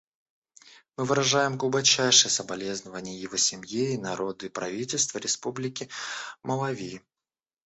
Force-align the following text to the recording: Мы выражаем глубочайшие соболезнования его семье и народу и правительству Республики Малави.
Мы 0.97 1.05
выражаем 1.05 1.57
глубочайшие 1.59 2.31
соболезнования 2.31 3.15
его 3.21 3.37
семье 3.37 3.93
и 3.93 3.99
народу 3.99 4.47
и 4.47 4.49
правительству 4.49 5.19
Республики 5.19 5.89
Малави. 6.41 7.03